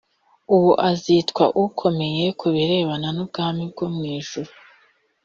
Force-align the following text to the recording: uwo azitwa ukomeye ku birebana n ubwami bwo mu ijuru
uwo 0.55 0.71
azitwa 0.89 1.45
ukomeye 1.65 2.25
ku 2.39 2.47
birebana 2.53 3.07
n 3.15 3.17
ubwami 3.23 3.63
bwo 3.71 3.87
mu 3.95 4.03
ijuru 4.17 4.51